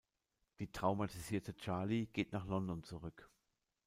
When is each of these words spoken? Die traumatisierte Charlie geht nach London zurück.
Die 0.57 0.71
traumatisierte 0.71 1.55
Charlie 1.55 2.07
geht 2.07 2.33
nach 2.33 2.47
London 2.47 2.81
zurück. 2.81 3.29